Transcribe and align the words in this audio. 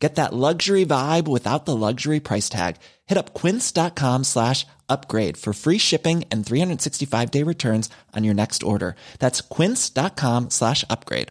Get 0.00 0.14
that 0.14 0.32
luxury 0.32 0.86
vibe 0.86 1.28
without 1.28 1.66
the 1.66 1.76
luxury 1.76 2.20
price 2.20 2.48
tag. 2.48 2.76
Hit 3.06 3.18
up 3.18 3.34
quince.com 3.34 4.24
slash 4.24 4.66
upgrade 4.88 5.36
for 5.36 5.52
free 5.52 5.78
shipping 5.78 6.24
and 6.32 6.44
365 6.44 7.30
day 7.30 7.42
returns 7.42 7.90
on 8.16 8.24
your 8.24 8.34
next 8.34 8.62
order. 8.62 8.96
That's 9.18 9.42
quince.com 9.42 10.48
slash 10.48 10.84
upgrade. 10.88 11.28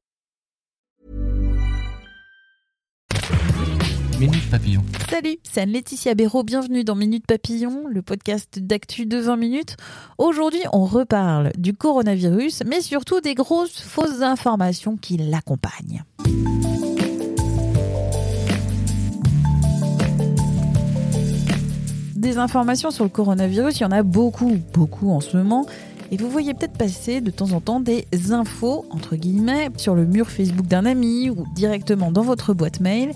Minute 4.20 4.52
Papillon. 4.52 4.84
Salut, 5.10 5.40
c'est 5.44 5.62
Anne-Laetitia 5.62 6.14
Béraud, 6.14 6.44
bienvenue 6.44 6.84
dans 6.84 6.96
Minute 6.96 7.26
Papillon, 7.26 7.88
le 7.88 8.02
podcast 8.02 8.60
d'actu 8.60 9.06
de 9.06 9.18
20 9.18 9.38
minutes. 9.38 9.78
Aujourd'hui, 10.18 10.62
on 10.74 10.84
reparle 10.84 11.54
du 11.58 11.74
coronavirus, 11.74 12.64
mais 12.66 12.82
surtout 12.82 13.22
des 13.22 13.34
grosses 13.34 13.80
fausses 13.80 14.22
informations 14.22 14.98
qui 14.98 15.16
l'accompagnent. 15.16 16.04
Informations 22.40 22.92
sur 22.92 23.04
le 23.04 23.10
coronavirus, 23.10 23.80
il 23.80 23.84
y 23.84 23.86
en 23.86 23.92
a 23.92 24.04
beaucoup, 24.04 24.58
beaucoup 24.74 25.12
en 25.12 25.20
ce 25.20 25.38
moment. 25.38 25.66
Et 26.12 26.18
vous 26.18 26.30
voyez 26.30 26.54
peut-être 26.54 26.78
passer 26.78 27.22
de 27.22 27.30
temps 27.30 27.52
en 27.52 27.62
temps 27.62 27.80
des 27.80 28.06
infos, 28.32 28.86
entre 28.90 29.16
guillemets, 29.16 29.70
sur 29.78 29.94
le 29.94 30.06
mur 30.06 30.30
Facebook 30.30 30.66
d'un 30.66 30.86
ami 30.86 31.30
ou 31.30 31.46
directement 31.54 32.12
dans 32.12 32.24
votre 32.24 32.54
boîte 32.54 32.80
mail. 32.80 33.12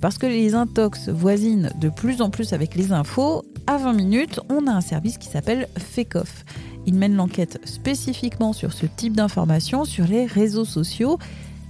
Parce 0.00 0.16
que 0.16 0.26
les 0.26 0.54
intox 0.54 1.10
voisinent 1.10 1.70
de 1.78 1.90
plus 1.90 2.22
en 2.22 2.30
plus 2.30 2.54
avec 2.54 2.74
les 2.74 2.92
infos, 2.92 3.44
à 3.66 3.76
20 3.76 3.92
minutes, 3.92 4.40
on 4.48 4.66
a 4.66 4.72
un 4.72 4.80
service 4.80 5.18
qui 5.18 5.28
s'appelle 5.28 5.68
FECOF. 5.76 6.44
Il 6.86 6.94
mène 6.94 7.14
l'enquête 7.14 7.60
spécifiquement 7.64 8.54
sur 8.54 8.72
ce 8.72 8.86
type 8.86 9.14
d'informations 9.14 9.84
sur 9.84 10.06
les 10.06 10.24
réseaux 10.24 10.64
sociaux 10.64 11.18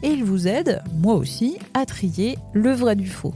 et 0.02 0.08
il 0.08 0.24
vous 0.24 0.48
aide, 0.48 0.82
moi 0.94 1.14
aussi, 1.14 1.56
à 1.74 1.84
trier 1.84 2.38
le 2.52 2.72
vrai 2.72 2.96
du 2.96 3.08
faux. 3.08 3.34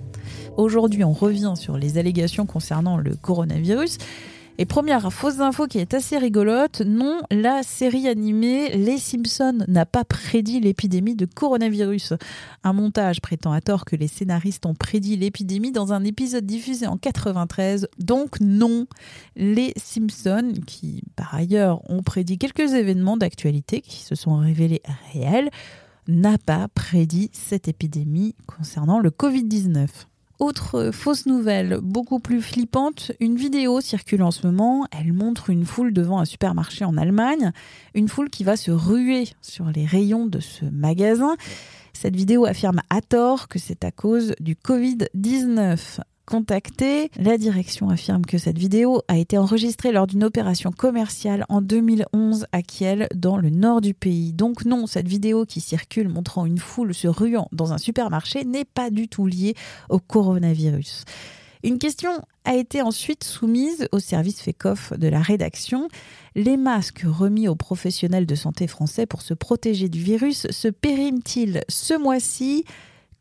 Aujourd'hui, 0.56 1.04
on 1.04 1.12
revient 1.12 1.54
sur 1.56 1.76
les 1.76 1.98
allégations 1.98 2.46
concernant 2.46 2.96
le 2.96 3.14
coronavirus. 3.16 3.98
Et 4.56 4.66
première 4.66 5.12
fausse 5.12 5.40
info 5.40 5.66
qui 5.66 5.78
est 5.78 5.94
assez 5.94 6.16
rigolote, 6.16 6.80
non, 6.82 7.22
la 7.32 7.64
série 7.64 8.06
animée 8.06 8.76
Les 8.76 8.98
Simpsons 8.98 9.64
n'a 9.66 9.84
pas 9.84 10.04
prédit 10.04 10.60
l'épidémie 10.60 11.16
de 11.16 11.26
coronavirus. 11.26 12.12
Un 12.62 12.72
montage 12.72 13.20
prétend 13.20 13.50
à 13.50 13.60
tort 13.60 13.84
que 13.84 13.96
les 13.96 14.06
scénaristes 14.06 14.64
ont 14.64 14.74
prédit 14.74 15.16
l'épidémie 15.16 15.72
dans 15.72 15.92
un 15.92 16.04
épisode 16.04 16.46
diffusé 16.46 16.86
en 16.86 16.96
93. 16.96 17.88
Donc 17.98 18.38
non, 18.40 18.86
les 19.34 19.72
Simpsons, 19.76 20.52
qui 20.68 21.02
par 21.16 21.34
ailleurs 21.34 21.80
ont 21.90 22.04
prédit 22.04 22.38
quelques 22.38 22.74
événements 22.74 23.16
d'actualité 23.16 23.80
qui 23.80 24.02
se 24.02 24.14
sont 24.14 24.36
révélés 24.36 24.82
réels, 25.12 25.50
n'a 26.06 26.38
pas 26.38 26.68
prédit 26.68 27.28
cette 27.32 27.66
épidémie 27.66 28.36
concernant 28.46 29.00
le 29.00 29.10
Covid-19. 29.10 29.88
Autre 30.40 30.90
fausse 30.92 31.26
nouvelle, 31.26 31.78
beaucoup 31.80 32.18
plus 32.18 32.42
flippante, 32.42 33.12
une 33.20 33.36
vidéo 33.36 33.80
circule 33.80 34.22
en 34.22 34.32
ce 34.32 34.46
moment. 34.46 34.86
Elle 34.90 35.12
montre 35.12 35.48
une 35.50 35.64
foule 35.64 35.92
devant 35.92 36.18
un 36.18 36.24
supermarché 36.24 36.84
en 36.84 36.96
Allemagne, 36.96 37.52
une 37.94 38.08
foule 38.08 38.30
qui 38.30 38.42
va 38.42 38.56
se 38.56 38.72
ruer 38.72 39.28
sur 39.42 39.66
les 39.66 39.86
rayons 39.86 40.26
de 40.26 40.40
ce 40.40 40.64
magasin. 40.64 41.36
Cette 41.92 42.16
vidéo 42.16 42.46
affirme 42.46 42.80
à 42.90 43.00
tort 43.00 43.46
que 43.46 43.60
c'est 43.60 43.84
à 43.84 43.92
cause 43.92 44.34
du 44.40 44.56
Covid-19 44.56 46.00
contacté. 46.24 47.10
La 47.18 47.38
direction 47.38 47.88
affirme 47.90 48.24
que 48.24 48.38
cette 48.38 48.58
vidéo 48.58 49.02
a 49.08 49.18
été 49.18 49.38
enregistrée 49.38 49.92
lors 49.92 50.06
d'une 50.06 50.24
opération 50.24 50.70
commerciale 50.70 51.44
en 51.48 51.60
2011 51.60 52.46
à 52.52 52.62
Kiel, 52.62 53.08
dans 53.14 53.36
le 53.36 53.50
nord 53.50 53.80
du 53.80 53.94
pays. 53.94 54.32
Donc 54.32 54.64
non, 54.64 54.86
cette 54.86 55.08
vidéo 55.08 55.44
qui 55.44 55.60
circule 55.60 56.08
montrant 56.08 56.46
une 56.46 56.58
foule 56.58 56.94
se 56.94 57.08
ruant 57.08 57.48
dans 57.52 57.72
un 57.72 57.78
supermarché 57.78 58.44
n'est 58.44 58.64
pas 58.64 58.90
du 58.90 59.08
tout 59.08 59.26
liée 59.26 59.54
au 59.88 59.98
coronavirus. 59.98 61.04
Une 61.64 61.78
question 61.78 62.10
a 62.44 62.54
été 62.56 62.82
ensuite 62.82 63.24
soumise 63.24 63.88
au 63.90 63.98
service 63.98 64.42
FECOF 64.42 64.92
de 64.98 65.08
la 65.08 65.22
rédaction. 65.22 65.88
Les 66.34 66.58
masques 66.58 67.04
remis 67.06 67.48
aux 67.48 67.54
professionnels 67.54 68.26
de 68.26 68.34
santé 68.34 68.66
français 68.66 69.06
pour 69.06 69.22
se 69.22 69.32
protéger 69.32 69.88
du 69.88 70.02
virus 70.02 70.46
se 70.50 70.68
périment-ils 70.68 71.62
ce 71.70 71.94
mois-ci? 71.94 72.66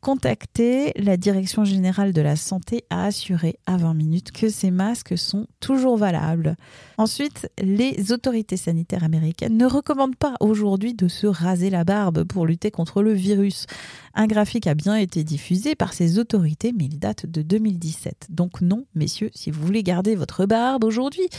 Contacté, 0.04 0.92
la 0.98 1.16
Direction 1.16 1.64
générale 1.64 2.12
de 2.12 2.22
la 2.22 2.36
santé 2.36 2.84
a 2.90 3.06
assuré 3.06 3.56
à 3.66 3.78
20 3.78 3.94
minutes 3.94 4.32
que 4.34 4.50
ces 4.50 4.70
masques 4.70 5.18
sont 5.18 5.48
toujours 5.62 5.96
valables. 5.96 6.58
Ensuite, 6.98 7.50
les 7.58 8.12
autorités 8.12 8.58
sanitaires 8.58 9.06
américaines 9.06 9.58
ne 9.58 9.66
recommandent 9.66 10.18
pas 10.18 10.36
aujourd'hui 10.42 10.94
de 10.94 11.08
se 11.08 11.26
raser 11.26 11.70
la 11.70 11.86
barbe 11.86 12.26
pour 12.26 12.46
lutter 12.46 12.70
contre 12.70 13.02
le 13.02 13.14
virus. 13.14 13.66
Un 14.14 14.28
graphique 14.28 14.68
a 14.68 14.76
bien 14.76 14.98
été 14.98 15.24
diffusé 15.24 15.74
par 15.74 15.94
ces 15.94 16.20
autorités, 16.20 16.74
mais 16.78 16.86
il 16.86 17.00
date 17.00 17.26
de 17.26 17.42
2017. 17.42 18.28
Donc 18.30 18.60
non, 18.60 18.86
messieurs, 18.96 19.32
si 19.34 19.52
vous 19.52 19.66
voulez 19.66 19.84
garder 19.84 20.16
votre 20.16 20.46
barbe 20.46 20.84
aujourd'hui, 20.84 21.30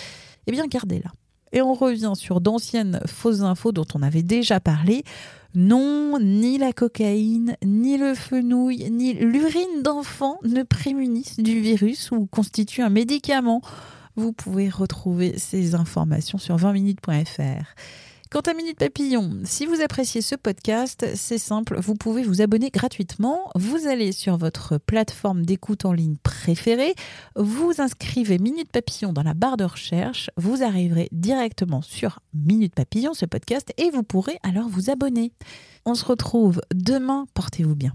eh 0.47 0.53
bien 0.53 0.67
gardez-la. 0.67 1.13
Et 1.55 1.63
on 1.63 1.73
revient 1.73 2.13
sur 2.15 2.41
d'anciennes 2.41 3.01
fausses 3.07 3.41
infos 3.41 3.73
dont 3.73 3.87
on 3.95 4.03
avait 4.03 4.25
déjà 4.25 4.59
parlé. 4.59 5.05
Non, 5.55 6.19
ni 6.21 6.59
la 6.59 6.73
cocaïne, 6.73 7.57
ni 7.65 7.97
le 7.97 8.15
fenouil, 8.15 8.91
ni 8.91 9.15
l'urine 9.15 9.83
d'enfant 9.83 10.41
ne 10.43 10.65
prémunissent 10.65 11.39
du 11.39 11.61
virus 11.61 12.11
ou 12.11 12.27
constituent 12.27 12.83
un 12.83 12.91
médicament. 12.91 13.63
Vous 14.17 14.33
pouvez 14.33 14.69
retrouver 14.69 15.39
ces 15.39 15.77
informations 15.77 16.39
sur 16.39 16.57
20minutes.fr. 16.57 17.65
Quant 18.35 18.41
à 18.41 18.55
Minute 18.55 18.81
Papillon, 18.81 19.31
si 19.45 19.65
vous 19.65 19.81
appréciez 19.81 20.21
ce 20.21 20.35
podcast, 20.35 21.07
c'est 21.15 21.39
simple, 21.39 21.79
vous 21.81 21.95
pouvez 21.95 22.25
vous 22.25 22.43
abonner 22.43 22.71
gratuitement. 22.71 23.49
Vous 23.55 23.87
allez 23.87 24.11
sur 24.11 24.37
votre 24.37 24.77
plateforme 24.77 25.47
d'écoute 25.47 25.85
en 25.85 25.93
ligne 25.93 26.17
préférée, 26.21 26.97
vous 27.37 27.75
inscrivez 27.79 28.39
Minute 28.39 28.73
Papillon 28.73 29.13
dans 29.13 29.23
la 29.23 29.35
barre 29.35 29.57
de 29.57 29.63
recherche, 29.63 30.31
vous 30.37 30.65
arriverez 30.65 31.09
directement 31.13 31.81
sur 31.81 32.19
Minute 32.35 32.75
Papillon, 32.75 33.15
ce 33.15 33.25
podcast, 33.25 33.73
et 33.77 33.91
vous 33.91 34.03
pourrez 34.03 34.41
alors 34.43 34.69
vous 34.69 34.91
abonner. 34.91 35.31
On 35.87 35.95
se 35.95 36.05
retrouve 36.05 36.61
demain, 36.75 37.27
portez-vous 37.35 37.77
bien. 37.77 37.95